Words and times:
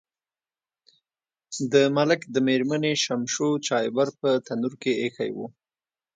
د 1.73 1.75
ملک 1.97 2.21
د 2.33 2.35
میرمنې 2.47 2.93
شمشو 3.03 3.49
چایبر 3.67 4.07
په 4.19 4.29
تنور 4.45 4.73
کې 4.81 4.91
ایښی 5.01 5.29
و. 5.35 5.37